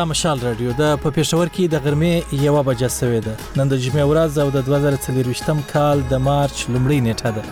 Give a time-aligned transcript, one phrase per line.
[0.00, 2.14] دا مشال رادیو د په پېښور کې د غرمې
[2.46, 6.98] یو بجې سوې ده نن د جمعې ورځ او د 2024م کال د مارچ لومړۍ
[7.06, 7.42] نیټه ده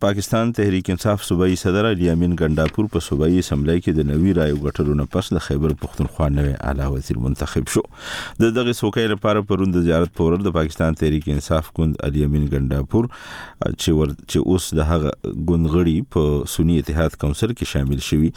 [0.00, 4.58] پاکستان تحریک انصاف صوبایي صدر علي امين ګنداپور په صوبایي اسمبلی کې د نوي رایو
[4.66, 9.44] غټلو نه پس د خیبر پښتونخوا نوي اعلی وزیر منتخب شو د دغه سوکې لپاره
[9.50, 14.70] پروند زیارت پورر د پاکستان تحریک انصاف ګوند علي امين ګنداپور چې ور چې اوس
[14.80, 18.32] د هغه ګوند غړي په سنی اتحاد کونسل کې شامل شوی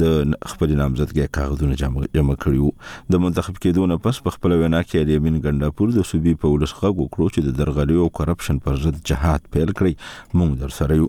[0.00, 0.02] د
[0.50, 1.76] خپل نامزدګۍ کاغذونه
[2.16, 2.72] جمع کړي وو
[3.14, 6.90] د منتخب کېدو نه پس په خپل وینا کې الیمین ګنداپور د صوبې په ولسخه
[6.98, 11.08] وکړو چې د درغلي او کرپشن پر ضد جهاد پیل کړي موږ در سره یو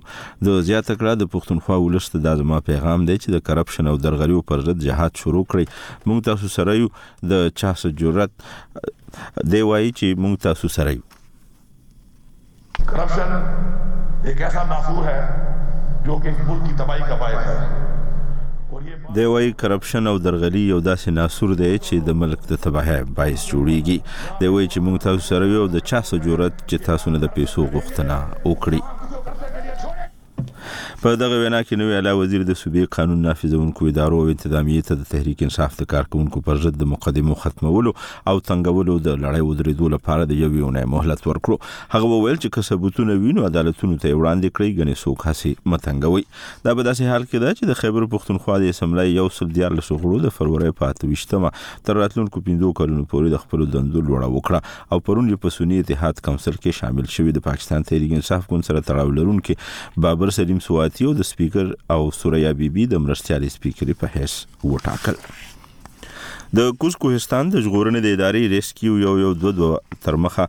[0.50, 3.96] د زیات کړه د پښتونخوا ولس ته د ازما پیغام دی چې د کرپشن او
[4.08, 6.90] درغلي پر ضد جهاد شروع کړي موږ تاسو سره یو
[7.34, 8.48] د چا سره جرأت
[9.54, 15.20] دی وایي چې موږ تاسو سره یو کرپشن ایک ایسا معصور ہے
[16.06, 18.22] جو کہ ملک کی تباہی کا باعث ہے
[19.16, 23.42] د وای کرپشن او درغلي یو داسې ناسور دی چې د ملک د تباہي بایس
[23.52, 23.98] جوړیږي
[24.42, 27.34] د وای چې موږ تاسو سره یو د چا سره جوړت چې تاسو نه د
[27.38, 28.16] پیسو غوښتنه
[28.50, 28.80] وکړي
[31.04, 35.00] په دغه وینا کې نوې اعلی وزیر د صوبې قانون نافذونکو ادارو او انتظامیې ته
[35.00, 39.90] د تحریک انصاف د کارکونکو پر ضد د مقدمو ختمولو او تنګولو د لړۍ ودرېدو
[39.94, 41.58] لپاره د یو یونې مهلت ورکړو
[41.96, 46.24] هغه وویل چې که ثبوتونه وینو عدالتونو ته وړاندې کړی غني سوک هسي متنګوي
[46.70, 49.78] دا په داسې حال کې ده چې د خیبر پښتونخوا د اسمبلی یو سل دیار
[49.82, 54.32] له غړو د فروری په 28مه تر راتلونکو 15 کلونو پورې د خپل دندو لوړه
[54.38, 58.72] وکړه او پرون په سنی اتحاد کونسل کې شامل شوی د پاکستان تحریک انصاف ګوند
[58.72, 59.60] سره تړاو لرونکي
[60.10, 64.34] بابر سلیم سواد اماراتیو د سپیکر او سوریا بیبي د مرستيال سپیکر په حیث
[64.64, 65.16] وټاکل
[66.58, 70.46] د کوز کوهستان د ژغورنې د ادارې ریسکیو یو یو دوه دوه ترمخه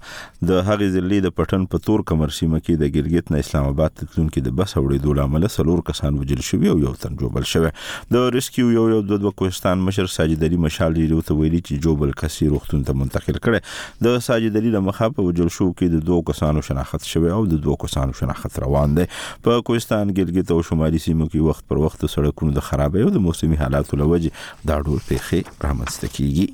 [0.49, 3.95] د هغې ځلې د پټن په تور کمر سیمه کې د ګلګت نه اسلام آباد
[4.01, 7.71] تلونکو د بس وړېدو لامل سلور کسان وجل شوی او یو تن جوبل شوی
[8.17, 11.85] د ریسکیو یو یو د دوه کوهستان مشر ساجد علي مشال لري ته ویلي چې
[11.87, 16.05] جوبل کسي روختون ته منتقل کړي د ساجد علي لمخه په وجل شو کې د
[16.11, 19.07] دوه کسانو شناخت شوی او د دوه کسانو شناخت روان دي
[19.49, 23.25] په کوهستان ګلګت او شمالي سیمو کې وخت پر وخت سړکونو د خرابې او د
[23.29, 26.47] موسمي حالاتو لوجه دا ډول پیخي رامنځته کیږي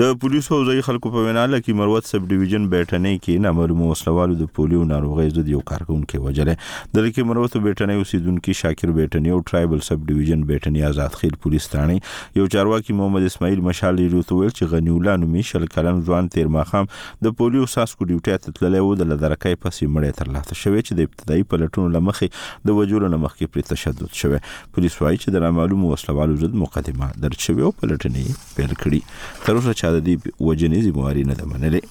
[0.00, 4.38] د پولیسو او ځای خلکو په وینا لکه مروت سب ډیویژن بیٹنې کې نامعلوم وسلوالو
[4.38, 9.44] د پولیو ناروغي ضد یو کارکونکو وجلې د لکه مروت بیٹنې اوسیدونکو شاکر بیٹنې او
[9.50, 11.98] ټرایبل سب ډیویژن بیٹنې آزاد خیل پولیس ثاني
[12.40, 16.90] یو چارواکي محمد اسماعیل مشال ریتویل چې غنیولا نومي شل کلن ځوان تیر ماخام
[17.28, 21.10] د پولیو ساسکو ډیوټي ته تللی و د لدرکې پسې مړې ترلاسه شوې چې د
[21.10, 26.40] ابتدایي پلټونو لمخې د وجولو لمخې پر تشدد شوه پولیس وایي چې د نامعلوم وسلوالو
[26.44, 30.14] ضد مقدمه درچوي او پلټنې پیل کړې تر اوسه شاه د دې
[30.48, 31.82] وجنیزي مواري نه ده منلې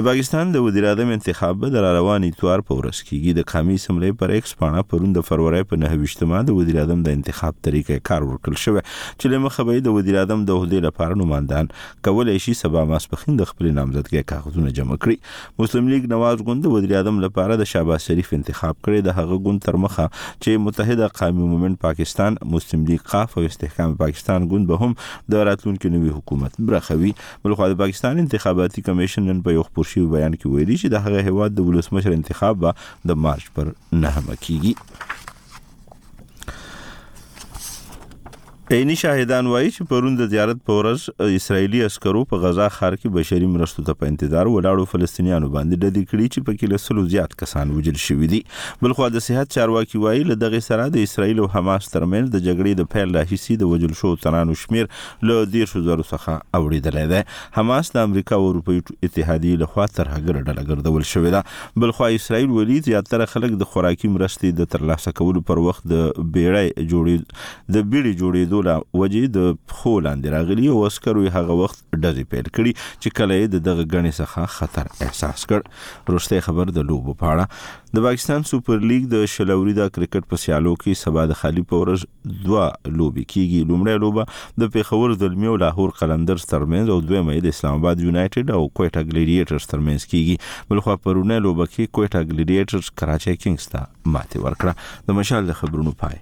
[0.00, 3.74] د پاکستان د وزیر اعظم انتخاب به در روانې اتوار په ورځ کېږي د قامي
[3.82, 8.04] سملې پر 1 پاڼه پروند د فروری په 9 د وزیر اعظم د انتخاب طریقې
[8.10, 11.68] کار ورکل شو چې له مخه به د وزیر اعظم د عہدې لپاره نوماندان
[12.08, 16.74] کولای شي سبا ماسپخین د خپل نامزدګۍ کاغذونه جمع کړي مسلم لیگ نواز غوند د
[16.76, 21.10] وزیر اعظم لپاره د شاباش شریف انتخاب کړي د هغه غوند تر مخه چې متحده
[21.20, 24.98] قومي مومنت پاکستان مسلم لیگ قاف او استحکام پاکستان غوند به هم
[25.36, 27.14] د راتلونکو نوي حکومت برخوي
[27.46, 30.96] بلخو د پاکستان انتخاباتي کمیشن نن په یو خبر شوی بیان کې ویلي چې د
[31.04, 32.70] هغه هیواد د ولسمشر انتخاب به
[33.12, 33.66] د مارچ پر
[34.04, 34.72] 9 کېږي
[38.74, 43.14] عیني شاهدان وایي چې پرون د زیارت په ورځ اسرایلی عسکرو په غزا ښار کې
[43.14, 47.02] بشري مرستو ته په انتظار ولاړو فلسطینیانو باندې د دې کړي چې په کې لسلو
[47.14, 48.40] زیات کسان وجل شوي دي
[48.84, 52.44] بل خو د صحت چارواکي وایي له دغه سره د اسرایل او حماس ترمنځ د
[52.44, 54.86] جګړې د پیل راهیسي د وجل شو تنانو شمیر
[55.32, 57.24] له 10000 څخه اوریدل دی
[57.58, 61.96] حماس د امریکا او اروپایي اتحادیې له خوا تر هغه ډله ګرځول شوې ده بل
[61.98, 66.88] خو اسرایل ویلي زیاتره خلک د خوراکي مرستې د ترلاسه کولو پر وخت د بیړۍ
[66.94, 71.78] جوړې د بیړۍ جوړېدو ستو لا وجې د خو لاندې راغلی او اسکرو هغه وخت
[71.94, 72.72] ډزې پیل کړي
[73.02, 78.04] چې کله د دغه غنې څخه خطر احساس کړ روسته خبر د لوبو پاړه د
[78.06, 82.04] پاکستان سوپر لیګ د شلوري د کرکټ په سیالو کې سبا د خالی پورز
[82.46, 82.68] دوا
[83.00, 87.80] لوبي کیږي لومړی لوبه د پیښور زلمی او لاهور قلندرز ترمنځ او دویمه د اسلام
[87.84, 93.70] آباد یونایټډ او کوټا ګلیډیټرز ترمنځ کیږي بلخو پرونه لوبه کې کوټا ګلیډیټرز کراچي کینګز
[93.76, 96.20] ته ماتې ورکړه د مشال خبرونو پای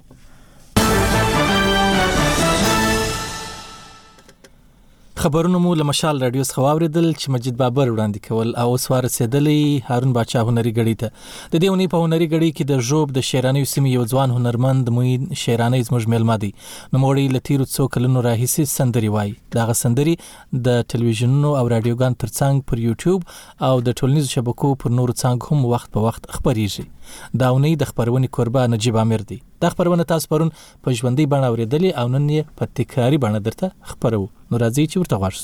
[5.22, 9.88] خبرونه مو له مشال رادیو څخه واوریدل چې مجید بابر وړاندې کول او سوار سیدلې
[9.88, 13.24] هارون بچا هنري غړي ته د دې ونی په هنري غړي کې د جوب د
[13.28, 16.50] شیرانی سیمې یو ځوان هنرمند موین شیرانی زموږ ملما دی
[16.92, 20.14] نو موري لتیرو څو کلونو راهیسې سندري وای دغه سندري
[20.70, 25.68] د ټلویزیونونو او رادیوګان ترڅنګ پر یوټیوب او د ټولنیزو شبکو پر نورو څنګه هم
[25.74, 30.26] وخت په وخت خبريږي دا ونی د خبرونې قربا نجيب امیر دی دا خبرونه تاسو
[30.32, 30.50] پرون
[30.82, 34.96] په ژوندۍ بڼه اوریدلې او نن یې په تکراری بڼه درته خبرو نو راځي چې
[34.98, 35.42] ورته غواړم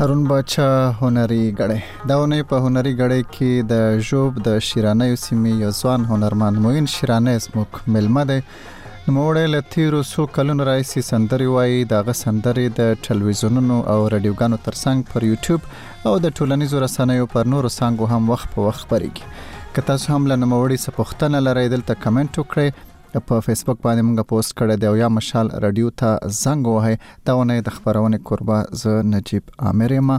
[0.00, 0.66] هارون بچا
[1.00, 1.80] هنري غړې
[2.10, 6.86] دا ونه په هنري غړې کې د جوب د شیرانه سیمې یو ځوان هنرمند موین
[6.92, 12.96] شیرانه اسموک ملمه ده نوموړی له تیرو څو کلونو راهیسې سندرې وایي دغه سندرې د
[13.08, 15.68] ټلویزیونونو او رادیوګانو ترڅنګ پر یوټیوب
[16.10, 20.32] او د ټولنیزو رسنیو پر نورو څنګه هم وخت په وخت خبرېږي که تاسو هم
[20.32, 22.78] له نوموړي څخه پوښتنه لرئ دلته کمنټ وکړئ
[23.18, 26.98] په فیسبوک باندې موږ پوسټ کړی دی او یا مشال رادیو ته زنګ وهي
[27.30, 30.18] دا ونه د خبرونه قربا ز نجيب عامر ما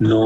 [0.09, 0.17] نو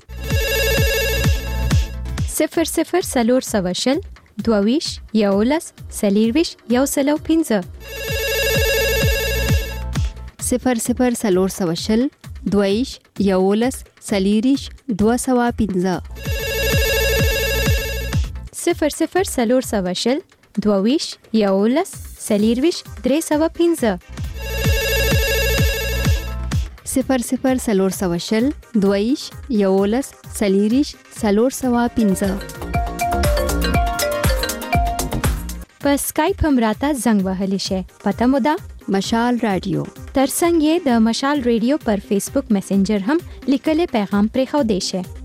[2.38, 4.00] صفر صفر سلور سوشل
[4.46, 4.88] دوویش
[5.22, 5.68] یولس
[6.00, 7.60] سلیرویش یو سلو پنځه
[10.50, 12.02] صفر صفر سلور سوشل
[12.56, 12.90] دویش
[13.30, 13.78] یولس
[14.10, 14.64] سلیریش
[15.04, 15.96] دو سوا پنځه
[18.66, 20.20] صفر صفر سلور سوا شل
[20.64, 23.98] دواويش ياولس سليرويش دري سوا بينزا
[26.86, 32.38] صفر صفر سلور سوا شل دويش ياولس سليريش سلور سوا بينزا
[35.84, 38.56] په سکایپ هم راته زنګ وهلی شي پته مو ده
[38.98, 43.18] مشال رادیو ترڅنګ یې د مشال رادیو پر فیسبوک میسنجر هم
[43.48, 45.25] لیکلی پیغام پرېښودی شي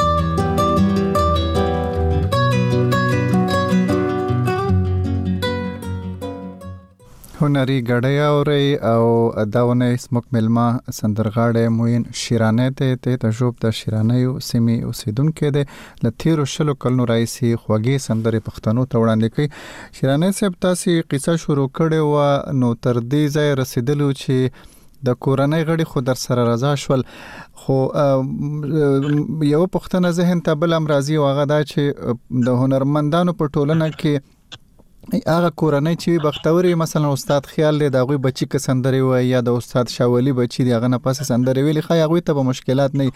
[7.41, 9.03] هنري غړی اوري او
[9.55, 10.63] داونه سمک ملما
[10.97, 17.07] سندرغاړې موین شیرانه ته ته تجربه د شیرانه یو سیمې اوسیدونکو د لثیرو شلو کلنو
[17.11, 22.69] رئیسي خوږی سندرې پښتنو ته وړاندې کړي شیرانه صاحب تاسو قصه شروع کړې و نو
[22.87, 24.59] تر دې ځای رسیدلو چې
[25.09, 27.05] د کورنۍ غړي خو در سره رضا شول
[27.63, 34.29] خو یو پښتنه ذهن ته بل امراضي واغه دا چې د هنرمندانو په ټولنه کې
[35.27, 39.39] هغه کورنۍ چې بختوري مثلا استاد خیال دی دا غوي بچی که سندري و یا
[39.45, 42.97] د استاد شاولی بچی دی هغه نه پاس سندري ویلي خا هغه ته به مشکلات
[43.01, 43.07] نه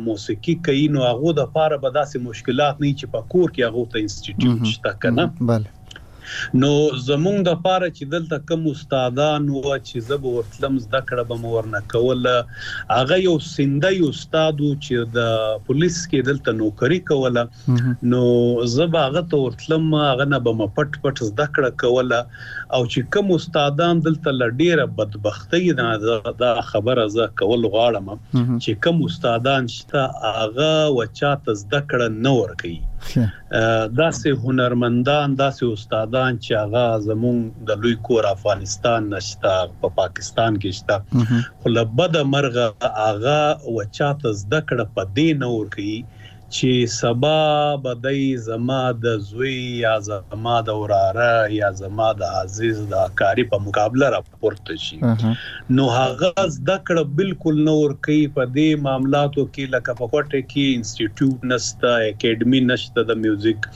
[0.00, 3.86] موسیقي کوي نو هغه د پاره به داسې مشکلات نه چې په کور کې هغه
[3.92, 5.66] ته انسټیټیوټ شته کنه بله
[6.62, 6.72] نو
[7.08, 11.68] زمونږ د پاره چې دلته کوم استادان و چې زب ورتلم زده کړه به مور
[11.74, 12.28] نه کول
[12.96, 15.18] هغه یو سندي استاد چې د
[15.68, 17.44] پولیس کې دلته نوکری کوله
[18.12, 18.22] نو
[18.76, 22.20] زب هغه ته ورتلم هغه نه به مپټ پټ زده کړه کوله
[22.74, 29.04] او چې کوم استادان دلته لډیره بدبختی نه دا خبره زه کول غواړم چې کوم
[29.10, 30.08] استادان شته
[30.38, 32.80] هغه وچا ته زده کړه نه ور کوي
[34.02, 40.70] داسې هنرمندان داسې استادان چې هغه زمون د لوی کور افغانستان نشته په پاکستان کې
[40.78, 40.96] شته
[41.60, 42.66] خو لبد مرغه
[43.06, 43.38] هغه
[43.76, 45.98] وچاته زده کړه په دین اور کوي
[46.56, 47.36] چې سبا
[47.84, 49.54] بدای زما د زوی
[49.84, 51.28] یا زما د وراره
[51.58, 54.98] یا زما د عزیز د کاری په مقابله را پورته شي
[55.76, 60.66] نو هغه د کړه بالکل نور کوي په دې معاملاتو کې لکه په کوټه کې
[60.76, 63.70] انسټیټیوټ نشته اکیډمي نشته د میوزیک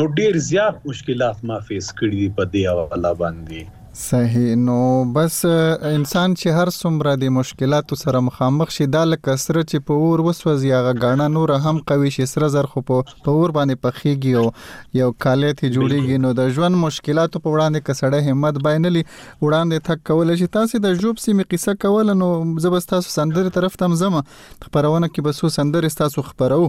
[0.00, 3.66] نو ډیر زیات مشکلات ما فیس کړی په دې حواله باندې
[3.98, 4.74] صحیح نو
[5.12, 10.08] بس انسان چې هر څومره د مشکلاتو سره مخامخ شي دا لکه سره چې په
[10.08, 14.34] اور وسوځي هغه غاڼه نور هم قوي شي سره زر خو په اور باندې پخېږي
[14.42, 19.88] او یو کاله ته جوړیږي نو د ژوند مشکلاتو په وړاندې کسړه همت باینلی وړاندې
[19.88, 22.30] تک کول شي تاسو د جوب سیمه قصه کول نو
[22.68, 26.62] زبست تاسو سندره طرف تم زم خبرونه کې بسو سندره تاسو خبرو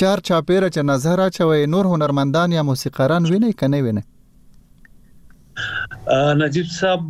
[0.00, 4.00] چار چاپیره چې نظر اچوي نور هنرمندان یا موسیقاران ویني کنه ویني
[6.40, 7.08] نجيب صاحب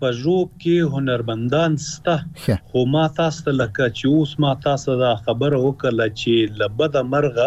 [0.00, 5.10] په جوب کې هنرمندان سته خو ما تاسو ته لکه چې اوس ما تاسو دا
[5.26, 7.46] خبره وکړه چې لبد مرغه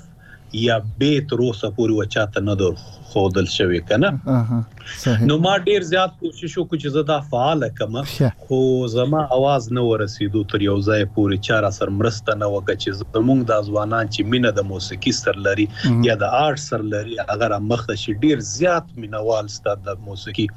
[0.60, 2.78] یا به تر اوسه پورې وچاته نه در
[3.10, 4.10] خودل شوی کنه
[5.32, 7.98] نو ما ډیر زیات کوشش وکړ چې زدا فعال کم
[8.48, 8.60] خو
[8.96, 13.44] زما आवाज نه ورسېدو تر یو ځای پورې چار اثر مرسته نه وکړ چې زموږ
[13.54, 15.68] د ځوانان چې مینه د موسیقي سر لري
[16.10, 20.48] یا د آرت سر لري اگر مخ شي ډیر زیات مینوال ستاسو د موسیقي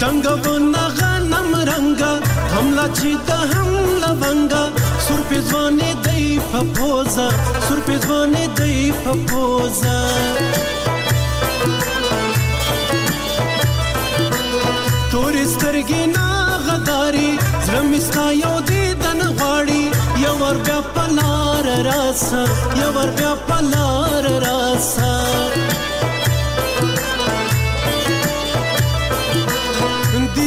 [0.00, 2.10] دنګ ونه غنم رنگا
[2.54, 3.68] حملا چې ته هم
[4.02, 4.64] لونګا
[5.06, 7.28] سر په ځواني دی په پوزا
[7.68, 9.96] سر په ځواني دی په پوزا
[15.10, 16.28] تورې سترګې نا
[16.66, 17.28] غداري
[17.70, 18.79] زلمي ستا یو دی
[20.50, 22.42] یو ور بیا پلار راسا
[22.80, 25.12] یو ور بیا پلار راسا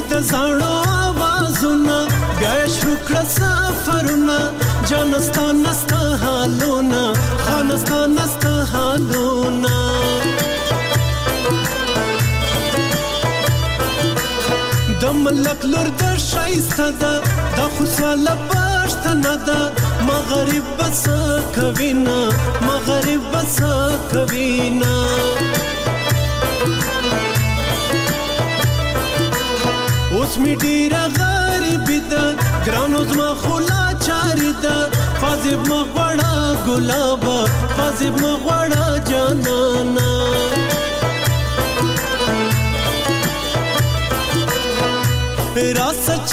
[0.10, 1.98] د زړو आवाजونه
[2.40, 4.40] بیا شروع کړ سفرونه
[4.90, 7.04] جانستان نسته حالونه
[7.46, 9.78] خانستان نسته حالونه
[15.02, 17.14] د ملک لور د شایسته ده
[17.58, 19.62] د خوشاله پښتنه ده
[20.06, 21.04] مغرب بس
[21.56, 22.18] کوینا
[22.68, 23.58] مغرب بس
[24.12, 24.94] کوینا
[30.18, 32.24] اوس می ډیر غریب ده
[32.68, 34.76] ګرانو زما خلا چاري ده
[35.22, 36.36] فاضب مغوړه
[36.68, 37.24] ګلاب
[37.76, 40.14] فاضب مغوړه جانانا
[45.80, 46.30] را سچ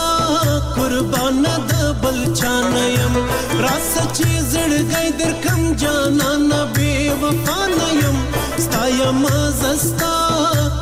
[0.76, 1.72] قربان د
[2.02, 3.14] بل چان یم
[3.64, 6.46] راس چې زړګی درکم جانان
[6.76, 8.16] بی وفا نیم
[8.68, 9.22] ستایم
[9.60, 10.14] زستا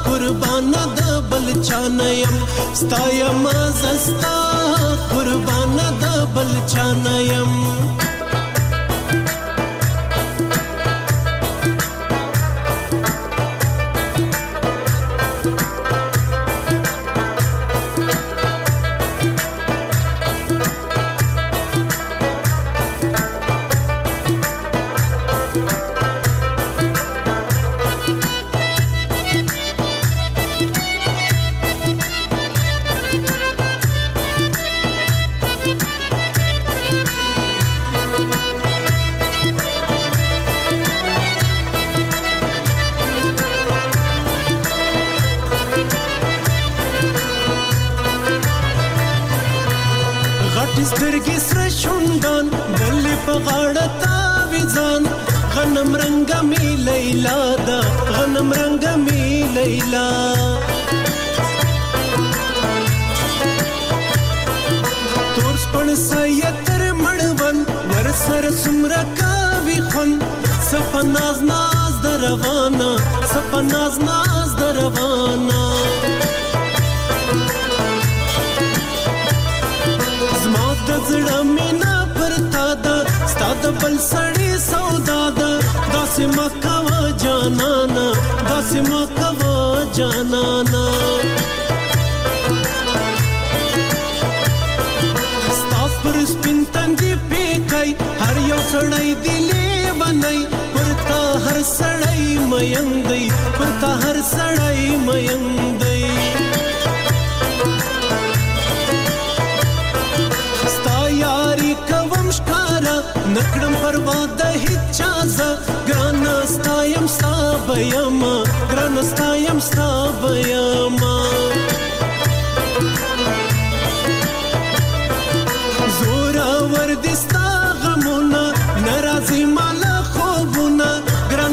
[0.04, 2.34] قربان د بل چان یم
[2.84, 3.44] ستایم
[3.82, 4.36] زستا
[5.14, 7.52] قربان د بل چان یم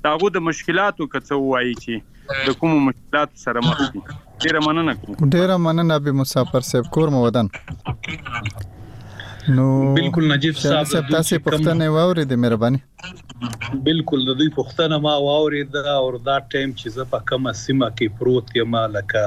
[0.05, 5.23] داغه د مشکلاتو کڅو وایي چې د کوم مشکلات سره مخ دي ډیره مننه کوم
[5.37, 7.51] ډیره مننه به مسافر صاحب کور مودن
[9.49, 12.81] نو بالکل نجیب صاحب صاحب تاسو پښتنه واوري د مهرباني
[13.87, 17.89] بالکل د دې پښتنه ما واوري دا اور دا ټیم چې زه په کومه سیمه
[17.93, 19.23] کې پروت یم لکه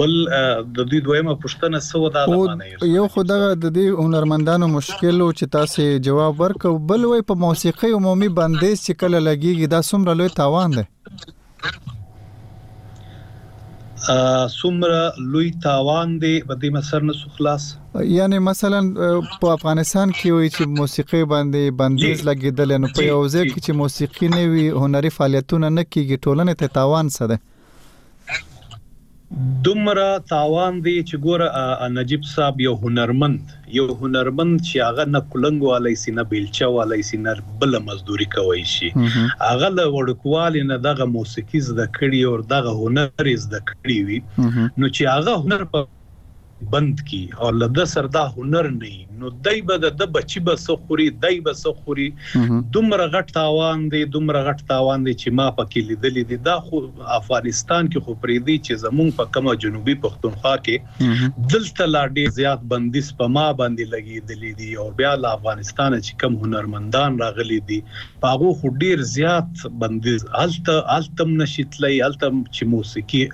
[0.00, 5.30] بل د دې دویمه پوښتنه سو دا لمانه یو خدغه د دې هنرمندانو مشکل او
[5.38, 10.16] چې تاسو جواب ورکو بل وای په موسیقي عمومي بندیز چې کله لګیږي دا څومره
[10.22, 11.92] لوی تاوان دی
[14.60, 15.00] سمره
[15.32, 17.62] لوی تاوان دی په دې مسر نه خلاص
[18.18, 18.80] یعنی مثلا
[19.40, 23.78] په افغانستان کې وي چې موسیقي باندې بندیز لګیدل نو په یو ځای کې چې
[23.82, 27.38] موسیقي نه وي هنري فعالیتونه نه کیږي ټولنه ته تاوان څه ده
[29.66, 31.48] دومره تاوان دی چې ګوره
[31.96, 33.40] نجيب صاحب یو هنرمند
[33.78, 38.28] یو هنرمند چې هغه نه کولنګ والای سي نه بیلچا والای سي نه بل مزدوري
[38.36, 38.88] کوي شي
[39.48, 44.18] هغه له وړکوال نه دغه موسیقي زده کړی او دغه هنر زده کړی وي
[44.78, 45.80] نو چې هغه هنر په
[46.72, 51.40] بند کی او لده سردا هنر نه نو دای به د بچی به سخوري دای
[51.40, 52.12] به سخوري
[52.72, 56.80] دومره غټ تاوان دی دومره غټ تاوان دی چې ما پکې لیدلې دي دا خو
[57.20, 62.30] افغانستان کې خو پرې دی چې زمون په کومه جنوبي پښتونخوا کې دلته لا ډیر
[62.40, 67.60] زیات بندیز په ما باندې لګېدلې دي او بیا له افغانستان چې کم هنرمندان راغلي
[67.72, 67.80] دي
[68.26, 73.24] پاغو خو ډیر زیات بندیز الته التم نشیتلې التم چې موسیقي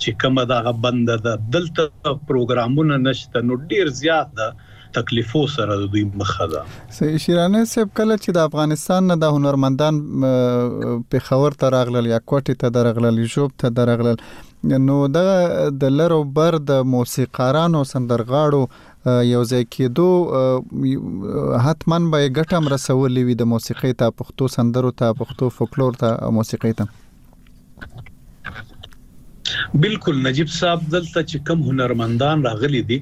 [0.00, 5.88] چې کومه دا بند ده دلته پروګرامونه نشته نو ډیر زیات ده تکلیفو سره د
[5.94, 10.00] دوی مخه ده صحیح شیرانه صاحب کله چې د افغانستان نه د هنرمندان
[11.14, 14.22] په خبر تر اغلل یا کوټه ته درغلل شوب ته درغلل
[14.90, 15.30] نو د
[15.84, 23.50] د لرو بر د موسیقارانو سندرغاړو یو ځای کېدو حتمان به ګټم رسولې وي د
[23.54, 28.08] موسیقۍ ته پښتو سندرو ته پښتو فولکلور ته موسیقۍ ته
[29.82, 32.98] بالکل نجيب صاحب دلته چې کم هنرمندان راغلي دي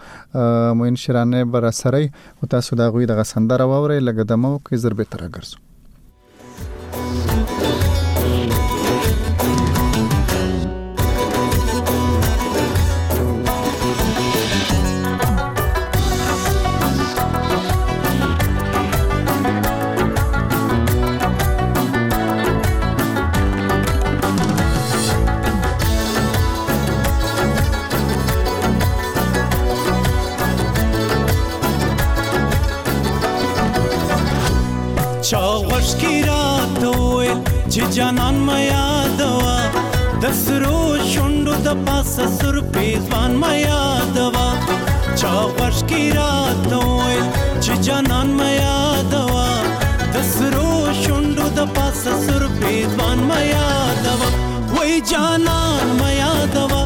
[0.81, 5.25] موین شیرانی بر سره او تاسو دا غوي د سندره ووري لګدمو کې ضربه تر
[5.35, 5.63] ګرځو
[37.75, 38.83] چې جانان میا
[39.19, 39.55] دوا
[40.23, 40.83] د سرو
[41.13, 43.81] شوندو د پاسه سر پیزوان میا
[44.17, 44.47] دوا
[45.19, 47.19] چا خوش کی رات وای
[47.65, 48.79] چې جانان میا
[49.15, 49.49] دوا
[50.15, 50.71] د سرو
[51.03, 53.67] شوندو د پاسه سر پیزوان میا
[54.05, 54.29] دوا
[54.77, 56.83] وای جانان میا دوا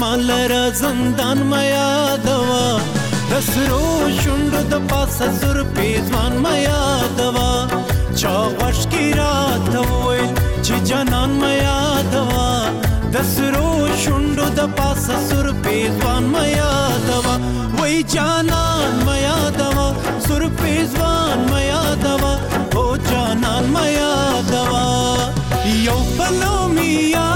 [0.00, 2.64] ما لره زندان میا دوا
[3.30, 6.80] د سرو شوندو د پاسه سر پیځوان میا
[7.20, 7.50] دوا
[8.20, 10.20] چا غوښ کی رات وای
[10.64, 11.78] چې جنان میا
[12.14, 12.50] دوا
[13.14, 13.72] د سرو
[14.04, 16.70] شوندو د پاسه سر پیځوان میا
[17.08, 17.34] دوا
[17.80, 19.88] وای جانان میا دوا
[20.28, 22.34] سر پیځوان میا دوا
[22.80, 24.12] او جانان میا
[24.54, 24.86] دوا
[25.90, 27.28] یو بلومیا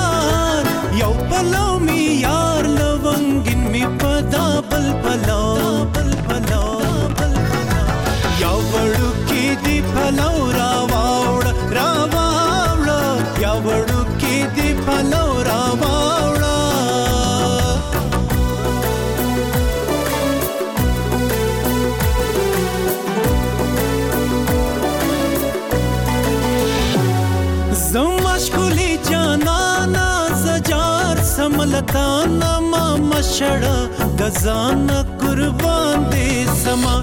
[33.37, 33.77] छड़ा
[34.21, 36.27] गजाना कुर्बान दे
[36.63, 36.95] समा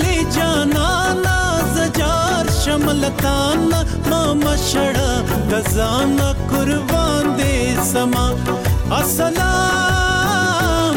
[0.02, 0.88] ले जाना
[1.24, 1.36] ना
[1.76, 5.10] जजार शमलताना मामा छड़ा
[5.54, 7.52] गजाना कुर्बान दे
[7.92, 8.26] समा
[9.00, 10.96] असलाम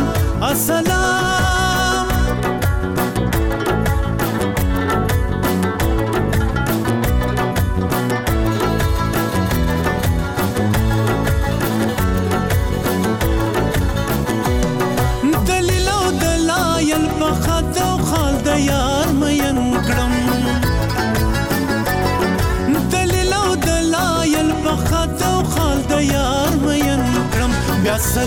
[0.53, 1.74] असलाम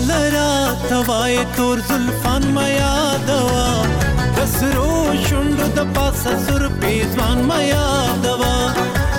[0.06, 3.70] لرا توای تور زلفان ما یادوا
[4.36, 8.56] دسرو شوند د پاسه سر پیزوان ما یادوا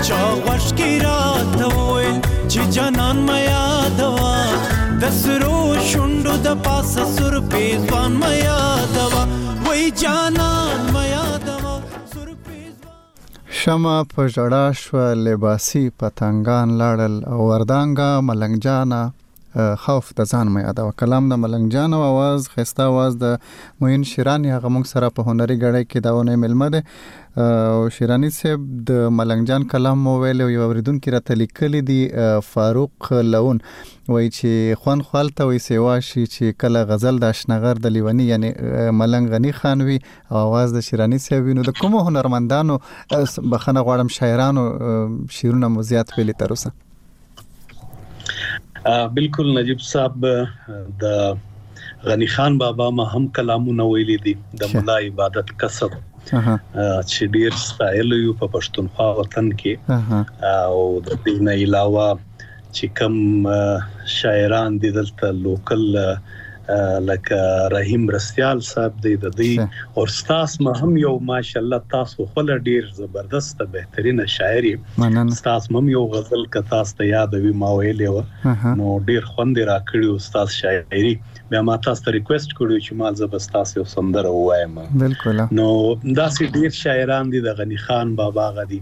[0.08, 2.10] چا وش کی رات وای
[2.48, 4.32] چې جانان ما یادوا
[5.04, 5.58] دسرو
[5.90, 9.24] شوند د پاسه سر پیزوان ما یادوا
[9.68, 11.76] وای جانان ما یادوا
[13.62, 19.02] شمع په جړا شو لباسي پتنګان لاړل او وردانګه ملنګجانا
[19.84, 23.38] خوف د ځان مې ادا کلام د ملنګ جان او आवाज خسته आवाज د
[23.84, 28.68] موین شیرانی هغه موږ سره په هنري غړې کې داونه ملمه ده او شیرانی صاحب
[28.92, 31.98] د ملنګ جان کلام مو ویل یو اوریدونکو راته لیکل دي
[32.50, 33.62] فاروق لون
[34.16, 38.52] وای چې خوان خالته وای سیوا شي چې کله غزل د شنغر د لیونی یعنی
[38.58, 39.98] ملنګ غنی خان وی
[40.44, 44.68] आवाज د شیرانی صاحب نو د کوم هنرمندانو بخنه غواړم شاعرانو
[45.40, 46.76] شیرونه مو زیات ویلي تر اوسه
[48.88, 50.26] بالکل نجيب صاحب
[51.02, 51.04] د
[52.06, 55.92] غنی خان بابا ما هم کلامونه ویلي دي د ملا عبادت کسب
[57.12, 59.74] چې ډیر سټایل یو په پښتونخوا وطن کې
[60.70, 60.78] او
[61.08, 62.10] د دې نه علاوه
[62.76, 63.18] چې کوم
[64.18, 65.82] شاعران دي دلته لوکل
[67.06, 69.68] لکه رحیم رستيال صاحب دی د دې
[70.02, 74.74] او تاسو ما هم یو ماشالله تاسو خپل ډیر زبردست بهترینه شاعري
[75.48, 79.78] تاسو هم یو غزل ک تاسو ته یاد وي ما ویلې نو ډیر خوند را
[79.92, 81.16] کړی استاد شاعري
[81.50, 85.70] بیا ما تاسو ته ریکوست کړو چې ما زبستاس یو سندره وایم بالکل نو
[86.20, 88.80] دا سي ډیر شاعران دي د غنی خان بابا غدي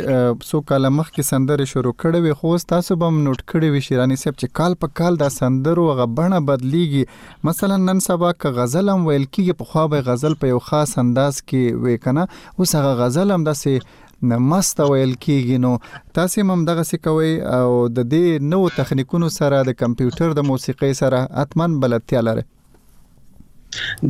[0.51, 4.39] څو کال مخکې سندره شروع کړې وي خو تاسو به نوٹ کړی وي شیرانی صاحب
[4.41, 9.27] چې کال په کال دا سندرو غبنه بدليږي مثلا نن سبا ک غزل هم ویل
[9.33, 13.39] کیږي په خو به غزل په یو خاص انداز کې وې کنه اوس هغه غزل
[13.41, 15.71] هم داسې مست ویل کیږي نو
[16.19, 20.91] تاسو هم دغه څه کوي او د دې نو تخنیکونو سره د کمپیوټر د موسیقي
[21.01, 22.45] سره اتمن بلدتیا لري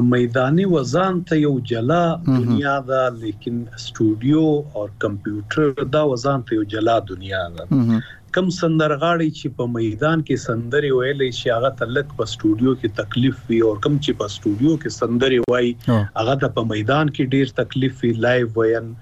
[0.01, 4.45] میداني وزن ته یو جلا دنیا ده لیکن سټوډیو
[4.75, 8.01] او کمپیوټر دا وزن ته یو جلا دنیا ده
[8.37, 13.39] کم سندرغاړي چې په میدان کې سندري ویلې شي هغه تلک په سټوډیو کې تکلیف
[13.51, 15.71] وي او کم چې په سټوډیو کې سندري وای
[16.19, 18.93] هغه د په میدان کې ډیر تکلیف وي لایو وین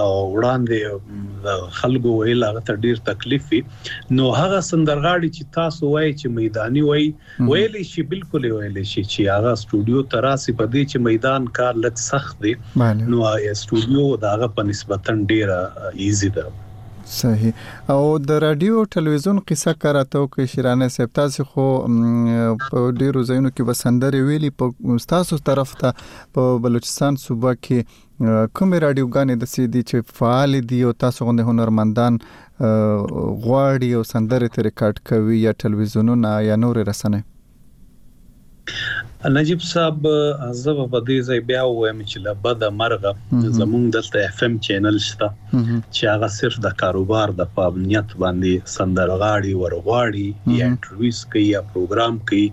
[0.00, 0.80] او وړاندې
[1.44, 3.60] د خلکو ویل هغه ته ډیر تکلیف وي
[4.16, 7.08] نو هغه سندرغاړي چې تاسو وایي چې میداني وایي
[7.50, 11.94] ویل شي بالکل ویل شي چې هغه استودیو تراسي په دې چې میدان کار لږ
[12.10, 12.52] سخت دی
[13.10, 13.18] نو
[13.56, 15.60] استودیو داغه په نسبتا ډیره
[16.06, 16.44] ایزی ده
[17.16, 18.00] صحیح او
[18.30, 23.68] د رادیو ټلویزیون قصه کار ته کې شیرانه سپ تاسو خو په ډیرو ځایونو کې
[23.70, 25.94] بسندر ویلي په تاسو طرف ته
[26.38, 32.20] په بلوچستان صوبه کې کومې رادیوګانې د سیدي چې فعال دي او تاسو غوښنه هنرمندان
[32.28, 37.24] غواړي او سندره ته ریکارډ کوي یا ټلویزیونونه یا نور رسنۍ
[39.26, 40.00] نجيب صاحب
[40.64, 43.12] زبه په دې ځای بیا وایم چې له بده مرغه
[43.58, 45.28] زمونږ دلته اف ام چینل شته
[45.94, 50.26] چې هغه صرف د کاروبار د پابنیت باندې سندرغاړي ورغواړي
[50.58, 52.46] یا انټرویوز کوي یا پروګرام کوي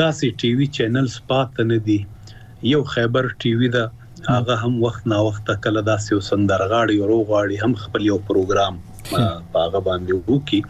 [0.00, 1.98] دا سي ټي وي چینلز پاتې نه دي
[2.74, 3.84] یو خیبر ټي وي دا
[4.34, 8.74] هغه هم وخت نا وخت کله داسې سندرغاړي ورغواړي هم خپل یو پروګرام
[9.14, 10.60] هغه باندې وکي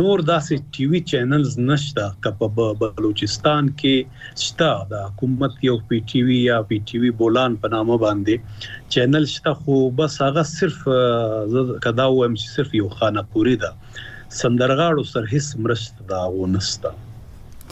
[0.00, 6.24] نور داسې ټي وي چینلز نشته کپه بلوچستان کې شته د حکومت یو پی ټي
[6.30, 10.82] وي یا پی ټي وي بولان په نامه باندې چینل شته خو بس هغه صرف
[10.88, 13.72] کدا وایم چې صرف یو خانه پوری ده
[14.42, 16.98] سندرغاړو سر هیڅ مرسته دا ونسته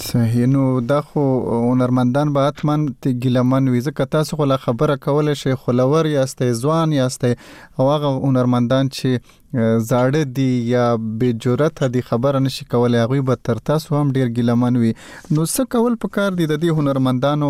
[0.03, 0.61] صحیح نو
[0.91, 1.23] دا خو
[1.63, 6.23] هنرمندان به اتمن ته ګلمن وي ځکه تاسو خو لا خبره کوله شي خلور یا
[6.29, 10.83] استې ځوان یا استې او هغه هنرمندان چې زاړه دي یا
[11.21, 15.47] بې جرأت دي خبر نشي کولای هغه به تر تاسو هم ډیر ګیلمن وي نو
[15.55, 17.49] څه کول پکار دي د دې هنرمندانو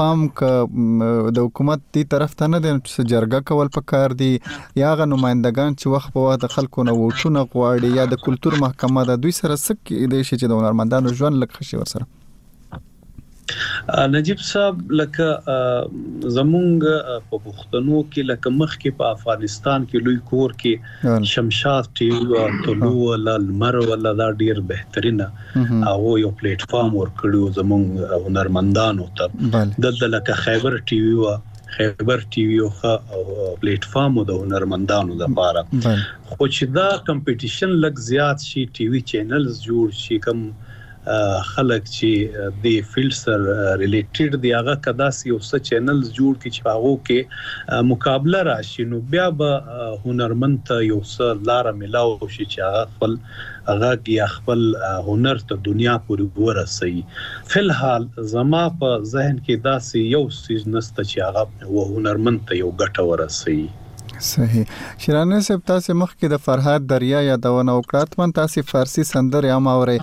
[0.00, 0.56] پام ک
[1.36, 4.30] د حکومت دی طرف ته نه دي چې جرګه کول پکار دي
[4.84, 9.08] یا غ نمائندگان چې وخت په وخت خلکو نه وټونه غواړي یا د کلچر محکمه
[9.14, 12.12] د دوی سره سکه دي چې د هنرمندانو ژوند لکه شي ورسره
[13.98, 15.28] نجيب صاحب لکه
[16.36, 22.38] زمونږ په پښتنو کې لکه مخکې په افغانستان کې لوی کور کې شمشاد ټي وي
[22.42, 29.68] او طلوع الالمر ولا دا ډیر بهترینه هغه یو پلیټ فارم ورکړو زمونږ هنرمندانو ته
[29.86, 31.36] د لکه خیبر ټي وي
[31.78, 38.48] خیبر ټي وي او پلیټ فارم د هنرمندانو لپاره خو چې دا کمپټیشن لګ زیات
[38.52, 40.44] شي ټي وي چینلز جوړ شي کم
[41.52, 42.10] خلک چې
[42.64, 46.92] د فیلډ سره ریلیټډ دی هغه کدا سی او څه چینلز جوړ کی چې هغه
[47.08, 47.20] کې
[47.90, 49.50] مقابله راشي نو بیا به
[50.06, 50.60] هنرمند
[50.92, 53.12] یو څه لار ملاو شي چې هغه خپل
[53.70, 54.60] هغه یا خپل
[55.10, 57.02] هنر ته دنیا پورې ورسوي
[57.54, 58.02] فلحال
[58.34, 62.70] زما په ذهن کې دا سی یو سیز نسته چې هغه و هنرمند ته یو
[62.82, 63.66] ګټه ورسوي
[64.22, 64.64] صحیح
[65.04, 69.96] شیرانه صاحب تاسو مخکې د فرهاد دریا یادونه وکړه تمن تاسو فارسی سندره هم اوري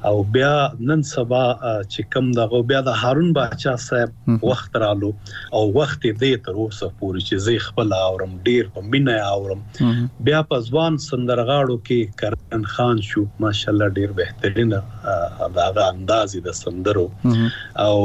[0.05, 5.11] او بیا نن سبا چې کم دغه بیا د هارون بچا صاحب وخت رالو
[5.59, 9.64] او وخت دې تر اوسه پورې چې زی خپل اورم ډیر په مینه اورم
[10.28, 17.07] بیا په ځوان سندرغاړو کې کرن خان شو ماشالله ډیر بهترین دغه انداز د سندرو
[17.86, 17.96] او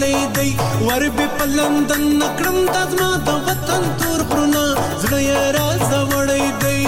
[0.00, 0.48] کلی دی
[0.86, 4.64] ور به پلندن نکړم د زما د وطن تور پرونه
[5.02, 6.84] زړه یې راز وړی دی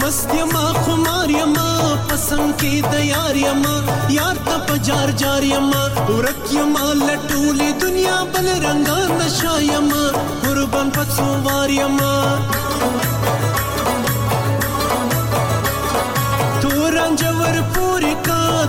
[0.00, 1.68] مست یما خمار یما
[2.12, 3.76] پسند کې د یار یما
[4.18, 10.04] یار ته پجار جار یما ورک یما لټولې دنیا بل رنگا نشا یما
[10.46, 12.12] قربان پڅو وار یما
[16.62, 18.13] تور انجور پوری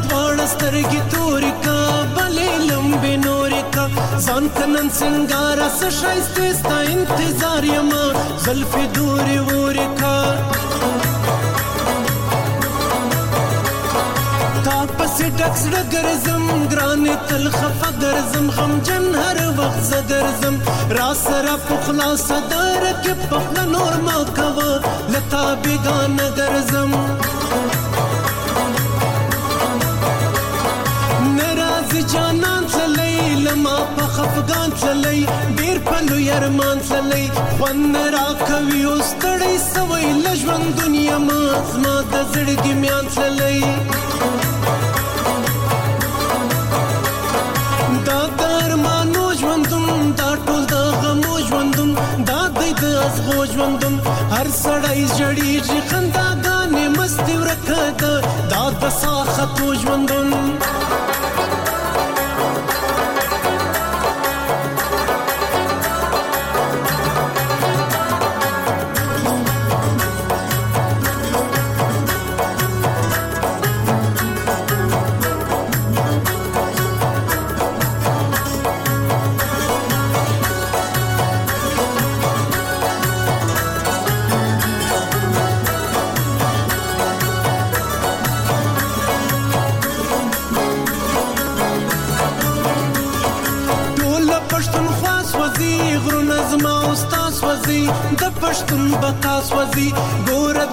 [0.03, 1.81] دواړه سترګې تورې کا
[2.15, 3.85] بلې لمبې نورې کا
[4.25, 7.91] ځان ته نن سنګار سه شایسته ستا انتظار یم
[8.43, 10.19] زلفې دورې وورې کا
[14.65, 20.55] تا پسې ډک زړه ګرځم ګرانې تل خفه ګرځم غمجن هر وخت زه ګرځم
[20.99, 24.73] را سره په خلاصه داره کې پخله نور مه کوه
[25.11, 26.91] له تا بېګانه ګرځم
[33.97, 35.19] په خفقان تللی
[35.57, 37.25] ډیر په لوی ارمان تللی
[37.55, 41.39] خوند را کوي اوس تړي سوي لژوند دنیا ما
[41.71, 43.59] زما د زړګي میان تللی
[48.07, 51.91] دا درمانو ژوندون دا ټول د غمو ژوندون
[52.29, 52.39] دا
[52.81, 53.95] د ازغو ژوندون
[54.33, 57.81] هر سړی جړی چې خندا غانې مستي ورکه
[58.55, 60.29] دا د ساختو ژوندون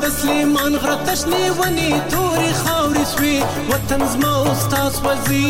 [0.03, 3.37] د سلیمان غره تشنې ونې تورې خاورې سوې
[3.71, 5.49] وطن زما او ستا سوځي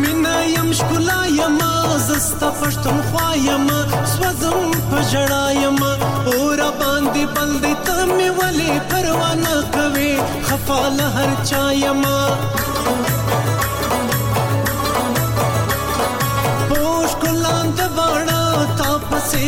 [0.00, 1.74] مینه یم ښکلا یمه
[2.06, 3.78] زه ستا پښتونخوا یمه
[4.14, 5.92] سوځم په ژړا یمه
[6.30, 10.12] او را باندې بل دی ته مې ولې پروا نه کوې
[10.50, 12.18] خفا له هر چا یمه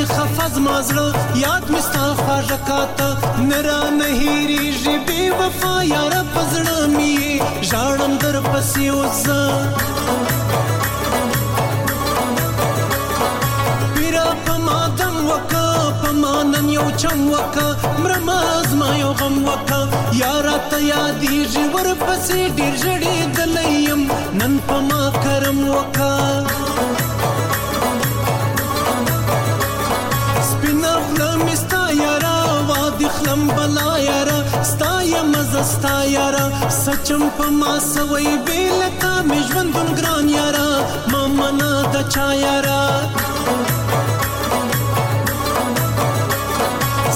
[0.02, 3.06] دی خفز مازلو یاد مستا خواجه کاته
[3.48, 7.14] نرا نه هیریږي بی وفا یار پزړه می
[7.70, 9.42] ژړم در پسې وزه
[16.54, 17.68] نن یو چم وکا
[18.02, 19.80] مرماز ما یو غم وکا
[20.22, 24.02] یارا ته یادېږي ورپسې ډېر ژړېدلی یم
[24.38, 26.14] نن په ما کرم وکا
[35.70, 40.66] ستا یارا سچم په ما سوي بیل تا می ژوندون ګران یارا
[41.12, 42.80] ما منا د چا یارا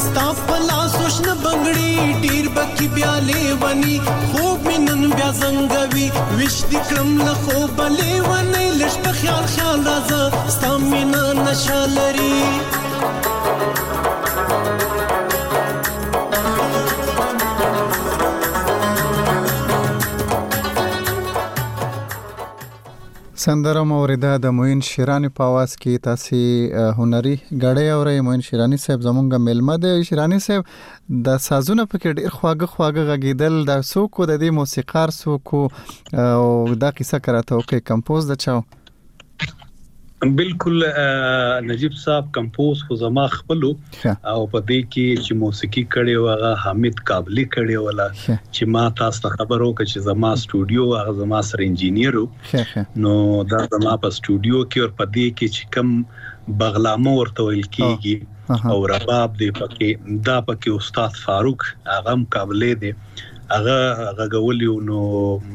[0.02, 1.94] ستا په لاس وشنه بنګړي
[2.24, 3.96] ډیر بکی بیا لیونی
[4.28, 10.20] خوب مینن بیا زنګوي وش دې کړم له خوب لیونی لښ په خیال خیال راځه
[10.58, 12.36] ستا مینا نشه لري
[23.46, 26.38] سندره موریده د موین شیرانی په आवाज کې تاسو
[27.00, 30.72] هنري غړې اورې موین شیرانی صاحب زمونږه ملمه د شیرانی صاحب
[31.28, 35.62] د سازونه په کې ډیر خواږه خواږه غږیدل د سوکو د دې موسیقار سوکو
[36.24, 38.60] او دا قصه کراته او کې کمپوز د چاو
[40.24, 40.82] بالکل
[41.70, 46.52] نجيب صاحب کمپوز خو زما خپلو او په دې کې چې موسیقي کړي و هغه
[46.64, 51.40] حمید قابلی کړي ولا چې ما تاسو ته خبرو کې چې زما سټوډیو هغه زما
[51.50, 52.24] سره انجینیرو
[53.02, 53.14] نو
[53.50, 55.92] دا زما په سټوډیو کې او په دې کې چې کم
[56.64, 62.94] بغلامو ورته ویل کیږي او رباب دی پکې دا پکې استاد فاروق هغه مقابله دی
[63.50, 63.94] هغه
[64.28, 64.96] غغولی نو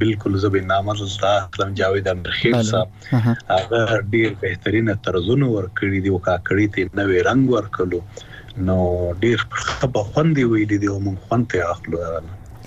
[0.00, 2.88] بالکل زبې نامه زړه اکرم جاوید امرخیل صاحب
[3.54, 3.80] هغه
[4.14, 7.98] ډیر بهترینه طرزونه ورکړي دی او کاکړي ته نوې رنگ ورکړو
[8.66, 8.78] نو
[9.22, 11.98] ډیر ښه په خوندې ویل دي او مونږ خوند ته اخلو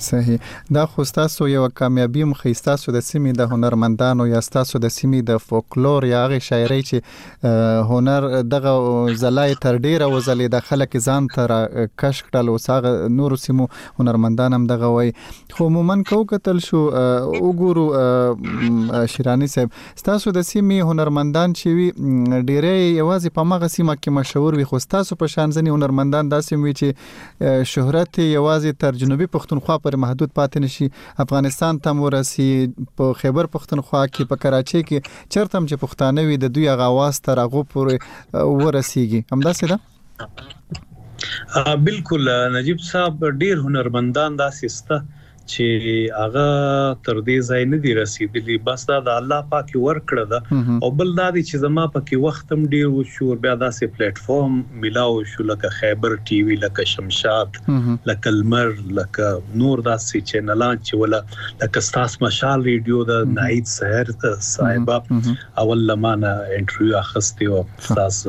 [0.02, 0.38] صحیح
[0.74, 5.22] دا خو تاسو یو کامیابی مخېستا سو د سیمې د هنرمندانو یا تاسو د سیمې
[5.30, 6.98] د فولکلور یا غي شاعرۍ چې
[7.92, 8.22] هنر
[8.54, 8.74] دغه
[9.24, 11.50] زلای تر ډیره وزلې د خلک ځان تر
[12.04, 13.66] کش کټل او ساغه نور سیمو
[14.02, 15.10] هنرمندان هم دغه وای
[15.60, 17.86] خو عموما کو قتل شو وګورو
[19.16, 19.70] شیرانی صاحب
[20.10, 24.84] تاسو د سیمې هنرمندان چې وی ډیره یوازې په مغه سیمه کې مشهور وي خو
[24.98, 26.90] تاسو په شان ځنی هنرمندان داسې وي چې
[27.76, 30.88] شهرت یوازې تر جنوبي پښتونخوا پر پورې محدود پاتې نشي
[31.26, 32.50] افغانستان ته ورسي
[33.00, 34.98] په خیبر پښتونخوا کې په کراچي کې
[35.36, 37.96] چرته هم چې پښتانه وي د دوی غواز تر هغه پورې
[38.66, 39.78] ورسیږي همداسې ده
[41.88, 42.22] بالکل
[42.58, 44.98] نجیب صاحب ډیر هنرمندان داسې سته
[45.52, 46.48] چې هغه
[47.08, 51.12] تر دې ځای نه دی رسیدلی بس دا د الله پاک ورکړه ده او بل
[51.20, 55.74] دا چې زما پکې وخت هم ډیر وشو بیا داسې پلیټ فارم ملاو شو لکه
[55.80, 61.22] خیبر ټي وي لکه شمشاد لکه المر لکه نور داسې چینلان چې ولا
[61.64, 64.14] لکه ستاس مشال ریډیو د نایت سحر
[64.52, 68.22] صاحب اول لمانه انټرویو اخستې او ستاس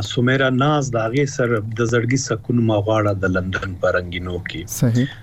[0.02, 5.14] سومیرا ناز داغه سر د زړګي سکون مغواړه د لندن پرنګینو کې صحیح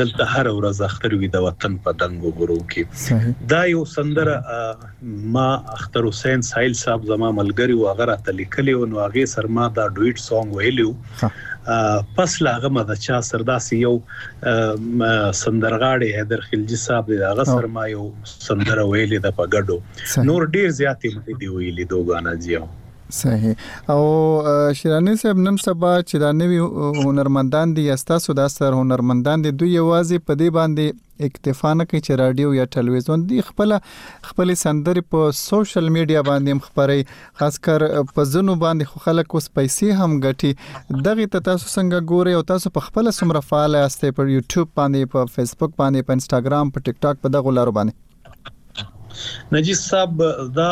[0.00, 4.34] دلته هر ورځ اختر وي د وطن په دنګو غرو کې دا یو سندره
[5.36, 5.46] ما
[5.78, 9.68] اختر حسین سایل صاحب زما ملګری و هغه ته لیکلی و نو هغه سر ما
[9.80, 10.90] دا ډویټ سونګ ویلو
[12.20, 18.04] پس لاغه ما د چا سرداسي یو سندرغاړي حیدر خلجی صاحب دغه سر ما یو
[18.38, 19.78] سندره ویلې د پګړو
[20.32, 22.66] نور ډیر زیاتې مې دی ویلې دوه غانا جیو
[23.12, 26.58] صحیح او شیرانی صاحب نن سبا چې دا نوی
[27.08, 32.00] هنرمندان دي یستا سودا سر هنرمندان دي دوی یوازې په دې باندې اکتفا نه کوي
[32.06, 33.74] چې رادیو یا ټلویزیون دی خپل
[34.30, 37.06] خپل سندره په سوشل میډیا باندې خبري
[37.42, 37.86] خاص کر
[38.16, 42.42] په زنو باندې خو خلک اوس پیسې هم ګټي دغه ته تاسو څنګه ګوري او
[42.52, 46.88] تاسو په خپل سمره فعال یاست په یوټیوب باندې په فیسبوک باندې په انستګرام په
[46.90, 48.04] ټیک ټاک په دغه لارو باندې
[49.52, 50.18] نجیب صاحب
[50.56, 50.68] دا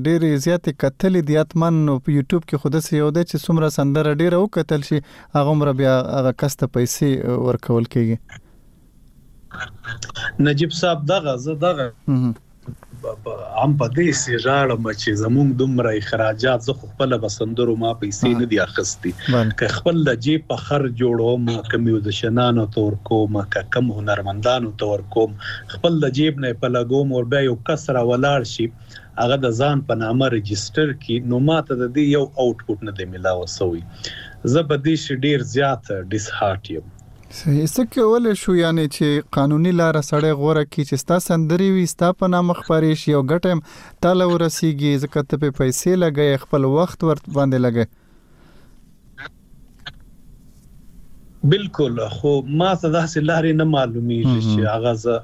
[0.08, 4.12] ډیر زیات قتل دي اتمن په یوټیوب کې خوده سې یو ده چې څومره سندر
[4.24, 5.02] ډیر او قتل شي
[5.40, 9.72] هغه مر بیا هغه کسته پیسې ورکول کیږي
[10.50, 11.90] نجيب صاحب دغه زه دغه
[13.04, 18.50] هم په دې سي ژاړم چې زمونږ دومره اخراجات زه خپل بسندرو ما پیسې نه
[18.52, 19.14] دی اخستي
[19.62, 25.36] که خپل د جیب په خر جوړوم کمیوزیشنانو تور کوم که کم هنرمندانو تور کوم
[25.74, 28.68] خپل د جیب نه په لګوم او بیا یو کسره ولاړ شي
[29.22, 33.10] هغه د ځان په نامه ريجستره کی نو ماته د دې یو اوټپوټ نه دی
[33.16, 33.84] ملاوه سوی
[34.54, 36.98] زه په دې شي ډیر زیات ډیس هارټ یم
[37.40, 42.08] څه کول شو یعنی چې قانوني لار سره غوړه کی چې ستا سندري وي ستا
[42.22, 43.60] په نام خبرې شي او ګټم
[44.06, 47.86] تاله ورسیږي ځکه ته په پیسې لګي خپل وخت ورت باندې لګي
[51.54, 52.32] بالکل خو
[52.64, 55.16] ما ته دا سلارې نه معلومیږي چې هغه ز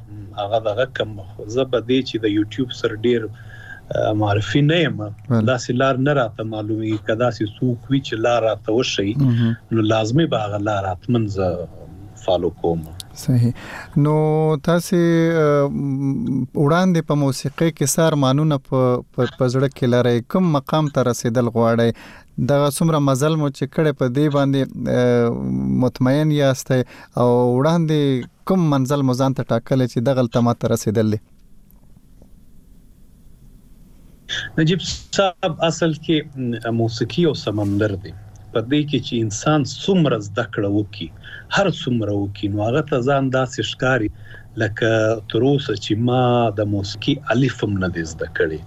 [0.43, 3.22] هغه دغه کم خو زه به دې چې د یوټیوب سر ډیر
[4.24, 4.97] معرفي نه یم
[5.51, 10.26] دا سلار نه راته معلومي کدا سي سوق وی چې لار راته وشي نو لازمي
[10.38, 11.34] باغ لار راتمنځ
[12.28, 12.80] فالو کوم
[13.19, 13.67] صحیح
[14.05, 14.13] نو
[14.67, 18.88] تاسو وړاندې په موسیقي کې سار مانونه په
[19.19, 24.13] پزړه کې لاره کوم مقام ته رسیدل غواړي دغه څومره مزل مو چې کړه په
[24.19, 25.47] دی باندې
[25.86, 31.17] مطمئن یاست او وړاندې کوم منزل مزان ته ټاکل چې دغه تمه ته رسیدل
[34.59, 38.17] نجيب صاحب اصل کې موسیقي او سمندر دی
[38.56, 41.08] په دې کې چې انسان څومره زده کړه وکي
[41.56, 44.10] هر څومره وکي نو هغه ته ځان داسې ښکاری
[44.62, 44.91] لکه
[45.34, 46.22] تر اوسه چې ما
[46.60, 48.62] د موسیقي الفم نه زده کړي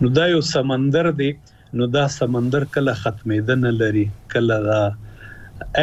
[0.00, 1.30] نو دا یو سمندر دی
[1.80, 4.82] نو دا سمندر کله ختمېدنه لري کله دا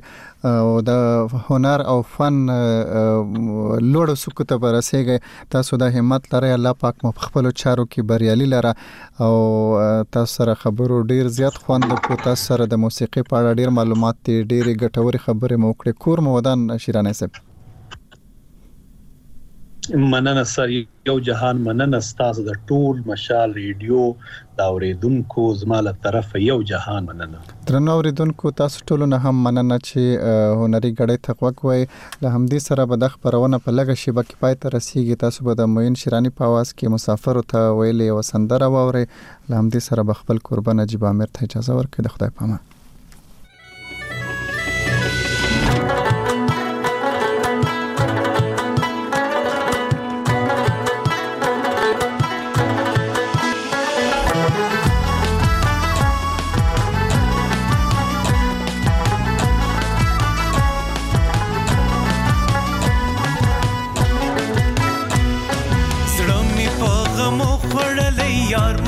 [0.53, 7.03] او د هنر او فن لوړ سکو ته ورسیږي تاسو د همت لري الله پاک
[7.09, 8.77] مو خپل چارو کې بریالي لره
[9.31, 9.33] او
[10.21, 14.23] تاسو سره خبرو ډیر زیات خوند کو تاسو سره د موسیقي په اړه ډیر معلومات
[14.31, 17.45] دي ډیره ګټوري خبره مو کړې کور مودان شیرانه صاحب
[20.13, 20.69] مننه سر
[21.09, 24.03] یو جهان مننه ستاسو د ټول مشال ریډیو
[24.59, 30.61] دا اوریدونکو زماله طرف یو جهان مننه ترنو اوریدونکو تاسو ټول نه هم مننه چې
[30.65, 34.61] هنري غړې تقوا کوي له همدې سره به د خبرونه په لګه شی بکې پای
[34.65, 39.05] ته رسیدي تاسو به د موین شیرانی په आवाज کې مسافر ته ویلې وسندره ووري
[39.09, 42.65] له همدې سره به خپل قربانه جبامر ته اجازه ورکړي د خدای پامه
[68.59, 68.86] yar